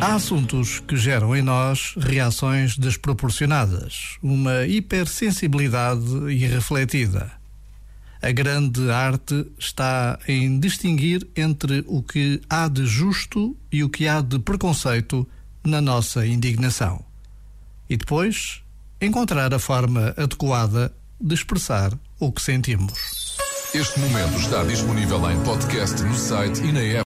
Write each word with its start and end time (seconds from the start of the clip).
Há 0.00 0.14
assuntos 0.14 0.80
que 0.80 0.96
geram 0.96 1.34
em 1.34 1.42
nós 1.42 1.94
reações 1.96 2.76
desproporcionadas, 2.76 4.16
uma 4.22 4.66
hipersensibilidade 4.66 6.30
irrefletida. 6.30 7.32
A 8.20 8.30
grande 8.32 8.90
arte 8.90 9.46
está 9.58 10.18
em 10.26 10.58
distinguir 10.58 11.26
entre 11.36 11.84
o 11.86 12.02
que 12.02 12.40
há 12.48 12.68
de 12.68 12.86
justo 12.86 13.56
e 13.70 13.84
o 13.84 13.88
que 13.88 14.08
há 14.08 14.20
de 14.20 14.38
preconceito 14.38 15.28
na 15.62 15.80
nossa 15.80 16.26
indignação. 16.26 17.04
E 17.88 17.96
depois, 17.96 18.62
encontrar 19.00 19.52
a 19.52 19.58
forma 19.58 20.14
adequada 20.16 20.92
de 21.20 21.34
expressar 21.34 21.92
o 22.18 22.32
que 22.32 22.42
sentimos. 22.42 23.36
Este 23.74 23.98
momento 23.98 24.38
está 24.38 24.62
disponível 24.62 25.30
em 25.30 25.40
podcast 25.42 26.00
no 26.02 26.14
site 26.14 26.62
e 26.62 26.70
na 26.70 26.80
app. 26.80 27.02